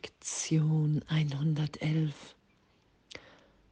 [0.00, 2.36] Lektion 111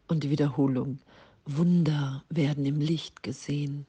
[0.08, 0.98] und die Wiederholung.
[1.44, 3.86] Wunder werden im Licht gesehen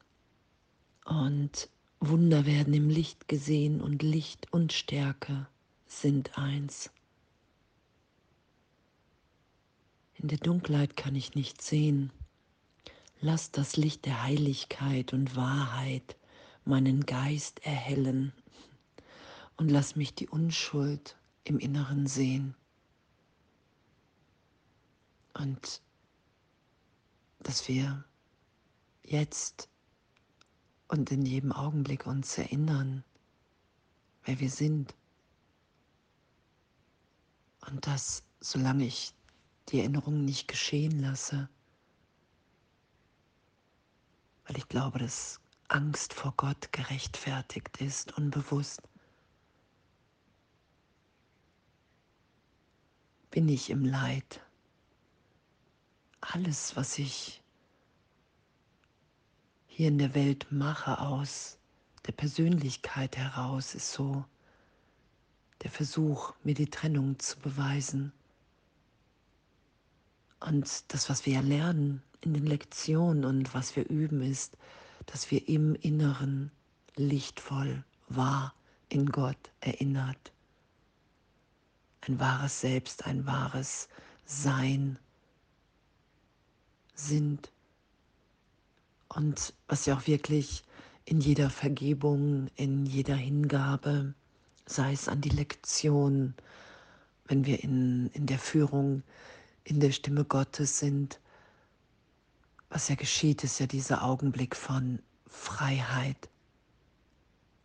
[1.06, 1.68] und
[2.00, 5.48] Wunder werden im Licht gesehen und Licht und Stärke
[5.88, 6.92] sind eins.
[10.14, 12.12] In der Dunkelheit kann ich nicht sehen.
[13.20, 16.16] Lass das Licht der Heiligkeit und Wahrheit
[16.66, 18.32] meinen Geist erhellen
[19.56, 21.18] und lass mich die Unschuld
[21.50, 22.56] im Inneren sehen.
[25.34, 25.82] Und
[27.40, 28.04] dass wir
[29.04, 29.70] jetzt
[30.88, 33.04] und in jedem Augenblick uns erinnern,
[34.24, 34.96] wer wir sind.
[37.70, 39.14] Und dass, solange ich
[39.70, 41.50] die Erinnerung nicht geschehen lasse,
[44.46, 48.82] weil ich glaube, dass Angst vor Gott gerechtfertigt ist, unbewusst,
[53.38, 54.42] bin ich im Leid.
[56.22, 57.44] Alles, was ich
[59.68, 61.60] hier in der Welt mache aus
[62.08, 64.26] der Persönlichkeit heraus, ist so
[65.62, 68.12] der Versuch, mir die Trennung zu beweisen.
[70.40, 74.58] Und das, was wir lernen in den Lektionen und was wir üben, ist,
[75.06, 76.52] dass wir im Inneren
[76.96, 78.56] lichtvoll, wahr
[78.90, 80.32] in Gott erinnert
[82.08, 83.90] ein wahres Selbst, ein wahres
[84.26, 85.00] Sein
[86.96, 87.52] sind.
[89.10, 90.64] Und was ja auch wirklich
[91.06, 94.14] in jeder Vergebung, in jeder Hingabe,
[94.66, 96.34] sei es an die Lektion,
[97.26, 99.04] wenn wir in, in der Führung,
[99.64, 101.20] in der Stimme Gottes sind,
[102.70, 106.30] was ja geschieht, ist ja dieser Augenblick von Freiheit.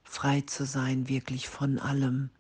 [0.05, 2.31] Frei zu sein, wirklich von allem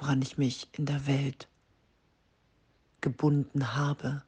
[0.00, 1.46] woran ich mich in der Welt
[3.02, 4.22] gebunden habe,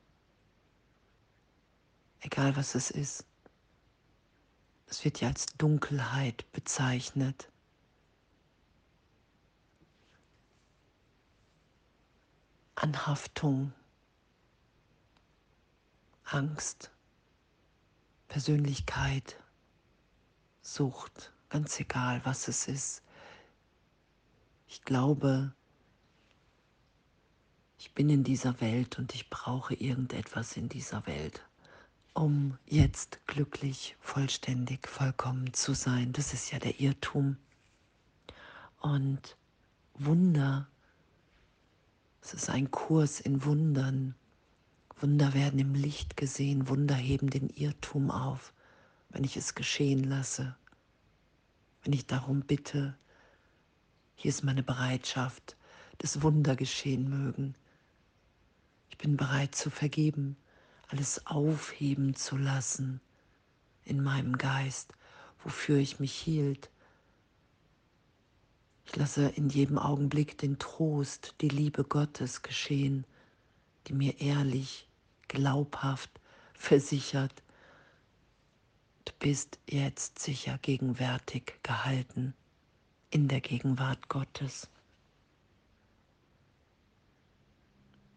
[2.20, 3.24] egal was es ist.
[4.86, 7.48] Es wird ja als Dunkelheit bezeichnet.
[12.74, 13.72] Anhaftung,
[16.24, 16.90] Angst,
[18.28, 19.42] Persönlichkeit,
[20.60, 23.02] Sucht, ganz egal was es ist.
[24.66, 25.54] Ich glaube,
[27.82, 31.42] ich bin in dieser Welt und ich brauche irgendetwas in dieser Welt,
[32.14, 36.12] um jetzt glücklich, vollständig, vollkommen zu sein.
[36.12, 37.38] Das ist ja der Irrtum.
[38.80, 39.36] Und
[39.94, 40.68] Wunder,
[42.22, 44.14] es ist ein Kurs in Wundern.
[45.00, 48.52] Wunder werden im Licht gesehen, Wunder heben den Irrtum auf,
[49.08, 50.54] wenn ich es geschehen lasse,
[51.82, 52.96] wenn ich darum bitte.
[54.14, 55.56] Hier ist meine Bereitschaft,
[55.98, 57.56] dass Wunder geschehen mögen,
[59.02, 60.36] bin bereit zu vergeben,
[60.86, 63.00] alles aufheben zu lassen
[63.84, 64.92] in meinem Geist,
[65.42, 66.70] wofür ich mich hielt.
[68.84, 73.04] Ich lasse in jedem Augenblick den Trost, die Liebe Gottes geschehen,
[73.88, 74.88] die mir ehrlich,
[75.26, 76.20] glaubhaft
[76.54, 77.42] versichert,
[79.04, 82.34] du bist jetzt sicher gegenwärtig gehalten
[83.10, 84.68] in der Gegenwart Gottes.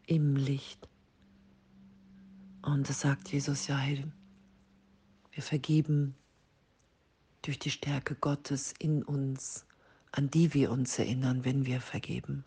[0.08, 0.88] Im Licht.
[2.62, 4.06] Und das sagt Jesus ja, hey,
[5.32, 6.16] wir vergeben
[7.42, 9.66] durch die Stärke Gottes in uns,
[10.12, 12.44] an die wir uns erinnern, wenn wir vergeben.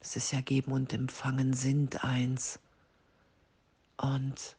[0.00, 2.60] Das ist ja Geben und Empfangen sind eins.
[3.96, 4.56] Und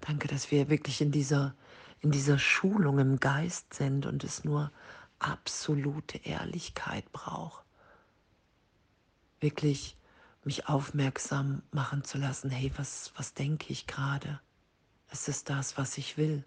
[0.00, 1.54] danke, dass wir wirklich in dieser,
[2.00, 4.70] in dieser Schulung im Geist sind und es nur
[5.18, 7.64] absolute Ehrlichkeit braucht.
[9.40, 9.96] Wirklich
[10.44, 14.40] mich aufmerksam machen zu lassen, hey, was, was denke ich gerade?
[15.10, 16.44] Ist es das, was ich will?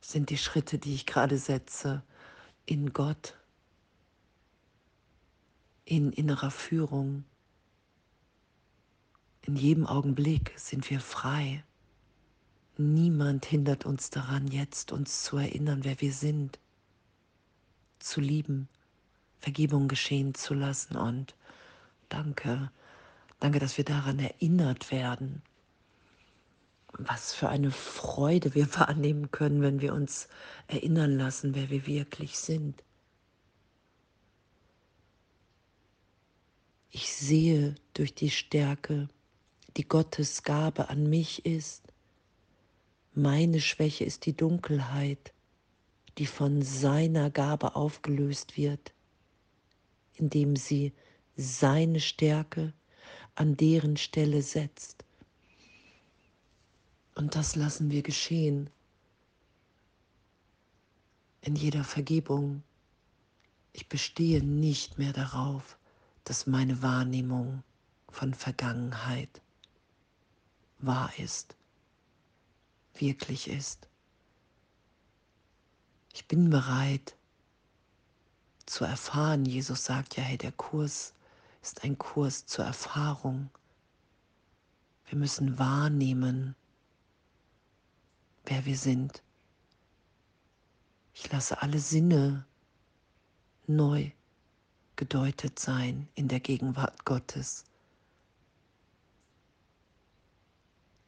[0.00, 2.02] Sind die Schritte, die ich gerade setze,
[2.66, 3.38] in Gott,
[5.84, 7.24] in innerer Führung?
[9.42, 11.64] In jedem Augenblick sind wir frei.
[12.76, 16.58] Niemand hindert uns daran, jetzt uns zu erinnern, wer wir sind,
[17.98, 18.68] zu lieben,
[19.42, 20.96] Vergebung geschehen zu lassen.
[20.96, 21.34] Und
[22.08, 22.70] danke,
[23.40, 25.42] danke, dass wir daran erinnert werden.
[26.92, 30.28] Was für eine Freude wir wahrnehmen können, wenn wir uns
[30.68, 32.82] erinnern lassen, wer wir wirklich sind.
[36.90, 39.08] Ich sehe durch die Stärke,
[39.76, 41.82] die Gottes Gabe an mich ist.
[43.14, 45.32] Meine Schwäche ist die Dunkelheit,
[46.18, 48.92] die von seiner Gabe aufgelöst wird,
[50.14, 50.92] indem sie
[51.36, 52.72] seine Stärke
[53.34, 55.04] an deren Stelle setzt.
[57.14, 58.70] Und das lassen wir geschehen
[61.42, 62.62] in jeder Vergebung.
[63.72, 65.78] Ich bestehe nicht mehr darauf,
[66.24, 67.62] dass meine Wahrnehmung
[68.08, 69.40] von Vergangenheit
[70.78, 71.56] wahr ist,
[72.94, 73.88] wirklich ist.
[76.12, 77.16] Ich bin bereit
[78.66, 79.44] zu erfahren.
[79.44, 81.14] Jesus sagt ja, hey, der Kurs
[81.62, 83.50] ist ein Kurs zur Erfahrung.
[85.06, 86.56] Wir müssen wahrnehmen,
[88.44, 89.22] wer wir sind.
[91.14, 92.46] Ich lasse alle Sinne
[93.66, 94.10] neu
[94.96, 97.64] gedeutet sein in der Gegenwart Gottes.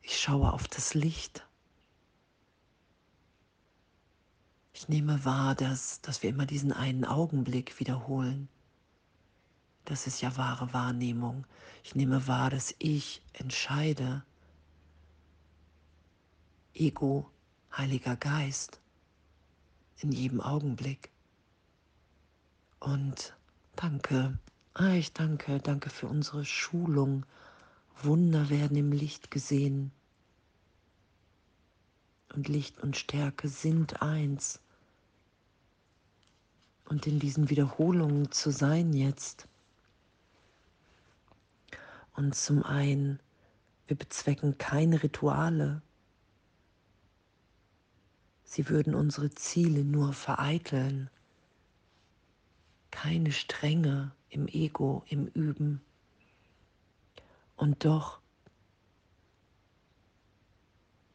[0.02, 1.46] Ich schaue auf das Licht.
[4.76, 8.48] Ich nehme wahr, dass, dass wir immer diesen einen Augenblick wiederholen.
[9.84, 11.46] Das ist ja wahre Wahrnehmung.
[11.84, 14.24] Ich nehme wahr, dass ich entscheide.
[16.74, 17.30] Ego,
[17.76, 18.80] Heiliger Geist,
[19.98, 21.10] in jedem Augenblick.
[22.80, 23.36] Und
[23.76, 24.36] danke,
[24.74, 27.24] ah, ich danke, danke für unsere Schulung.
[28.02, 29.92] Wunder werden im Licht gesehen.
[32.34, 34.60] Und Licht und Stärke sind eins.
[36.86, 39.48] Und in diesen Wiederholungen zu sein jetzt.
[42.14, 43.20] Und zum einen,
[43.86, 45.82] wir bezwecken keine Rituale.
[48.44, 51.10] Sie würden unsere Ziele nur vereiteln.
[52.90, 55.80] Keine Strenge im Ego, im Üben.
[57.56, 58.20] Und doch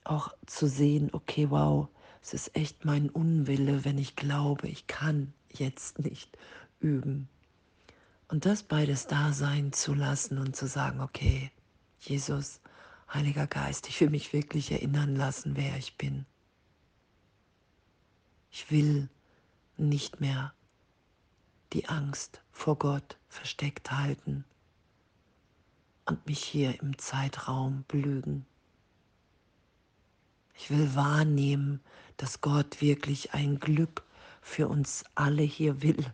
[0.04, 1.88] auch zu sehen, okay, wow,
[2.22, 6.38] es ist echt mein Unwille, wenn ich glaube, ich kann jetzt nicht
[6.80, 7.30] üben.
[8.28, 11.52] Und das beides da sein zu lassen und zu sagen, okay,
[12.00, 12.62] Jesus,
[13.12, 16.26] Heiliger Geist, ich will mich wirklich erinnern lassen, wer ich bin.
[18.52, 19.10] Ich will
[19.78, 20.54] nicht mehr
[21.74, 24.46] die Angst vor Gott versteckt halten
[26.06, 28.46] und mich hier im Zeitraum belügen.
[30.56, 31.80] Ich will wahrnehmen,
[32.18, 34.04] dass Gott wirklich ein Glück
[34.42, 36.06] für uns alle hier will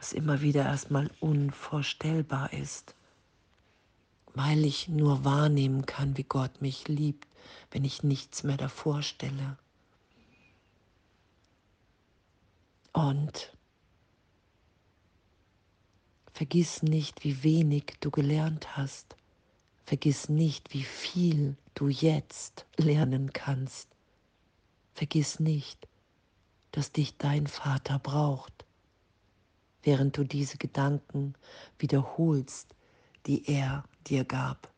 [0.00, 2.94] was immer wieder erstmal unvorstellbar ist,
[4.32, 7.28] weil ich nur wahrnehmen kann, wie Gott mich liebt,
[7.70, 9.58] wenn ich nichts mehr davor stelle.
[12.92, 13.54] Und
[16.32, 19.16] vergiss nicht, wie wenig du gelernt hast.
[19.84, 23.88] Vergiss nicht, wie viel du jetzt lernen kannst.
[24.94, 25.86] Vergiss nicht,
[26.72, 28.64] dass dich dein Vater braucht
[29.82, 31.34] während du diese Gedanken
[31.78, 32.74] wiederholst,
[33.26, 34.72] die er dir gab.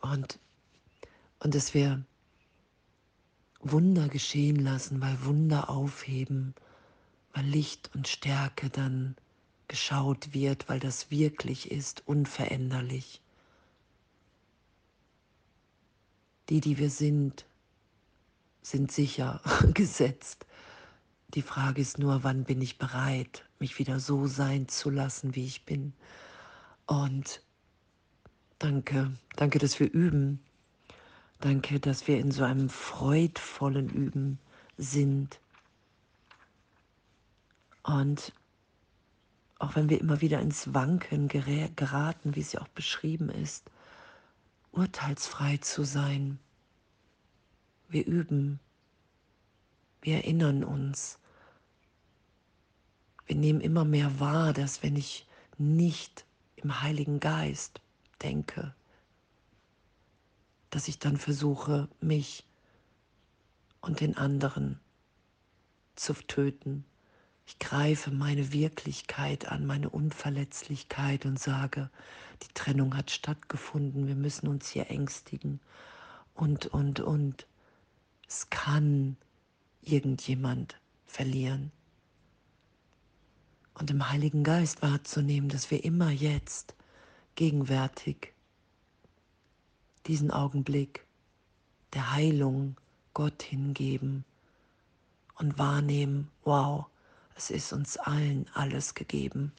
[0.00, 0.38] Und,
[1.40, 2.04] und dass wir
[3.60, 6.54] Wunder geschehen lassen, weil Wunder aufheben,
[7.32, 9.16] weil Licht und Stärke dann
[9.68, 13.22] geschaut wird, weil das wirklich ist, unveränderlich.
[16.48, 17.46] Die, die wir sind,
[18.62, 19.40] sind sicher
[19.74, 20.46] gesetzt.
[21.34, 25.46] Die Frage ist nur, wann bin ich bereit, mich wieder so sein zu lassen, wie
[25.46, 25.92] ich bin.
[26.86, 27.42] Und
[28.58, 30.40] danke, danke, dass wir üben.
[31.40, 34.38] Danke, dass wir in so einem freudvollen Üben
[34.78, 35.40] sind.
[37.82, 38.32] Und
[39.58, 43.70] auch wenn wir immer wieder ins Wanken geraten, wie es ja auch beschrieben ist,
[44.74, 46.38] urteilsfrei zu sein,
[47.88, 48.60] wir üben.
[50.02, 51.18] Wir erinnern uns.
[53.26, 55.26] Wir nehmen immer mehr wahr, dass wenn ich
[55.56, 56.26] nicht
[56.56, 57.80] im Heiligen Geist
[58.22, 58.74] denke,
[60.70, 62.44] dass ich dann versuche, mich
[63.80, 64.80] und den anderen
[65.94, 66.84] zu töten.
[67.46, 71.90] Ich greife meine Wirklichkeit an, meine Unverletzlichkeit und sage,
[72.42, 75.60] die Trennung hat stattgefunden, wir müssen uns hier ängstigen
[76.34, 77.46] und, und, und.
[78.28, 79.16] Es kann
[79.82, 80.76] irgendjemand
[81.06, 81.70] verlieren.
[83.74, 86.74] Und im Heiligen Geist wahrzunehmen, dass wir immer jetzt
[87.34, 88.32] gegenwärtig
[90.06, 91.04] diesen Augenblick
[91.92, 92.76] der Heilung
[93.14, 94.24] Gott hingeben
[95.36, 96.86] und wahrnehmen, wow,
[97.36, 99.52] es ist uns allen alles gegeben.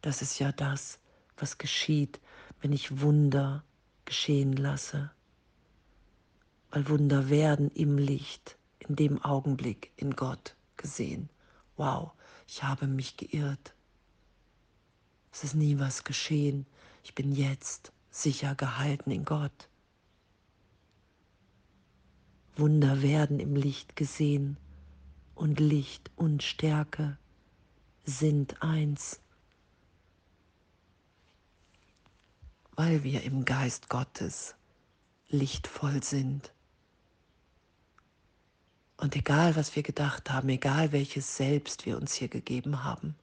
[0.00, 0.98] Das ist ja das,
[1.42, 2.20] was geschieht,
[2.60, 3.64] wenn ich Wunder
[4.06, 5.10] geschehen lasse
[6.72, 11.28] weil Wunder werden im Licht, in dem Augenblick in Gott gesehen.
[11.76, 12.12] Wow,
[12.48, 13.74] ich habe mich geirrt.
[15.30, 16.66] Es ist nie was geschehen.
[17.04, 19.68] Ich bin jetzt sicher gehalten in Gott.
[22.56, 24.56] Wunder werden im Licht gesehen
[25.34, 27.18] und Licht und Stärke
[28.04, 29.20] sind eins,
[32.82, 34.56] weil wir im Geist Gottes
[35.28, 36.50] lichtvoll sind.
[38.96, 43.14] Und egal, was wir gedacht haben, egal welches Selbst wir uns hier gegeben haben,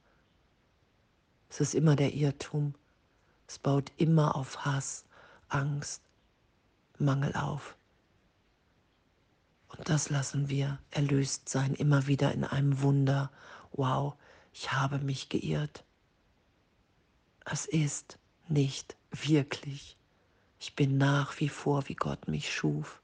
[1.50, 2.74] es ist immer der Irrtum.
[3.46, 5.04] Es baut immer auf Hass,
[5.50, 6.00] Angst,
[6.98, 7.76] Mangel auf.
[9.76, 13.30] Und das lassen wir erlöst sein, immer wieder in einem Wunder.
[13.72, 14.14] Wow,
[14.54, 15.84] ich habe mich geirrt.
[17.44, 19.96] Es ist nicht wirklich.
[20.58, 23.02] Ich bin nach wie vor, wie Gott mich schuf.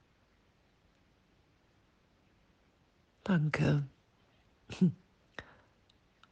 [3.24, 3.86] Danke.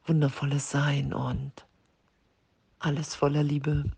[0.05, 1.65] Wundervolles Sein und
[2.79, 3.91] alles voller Liebe.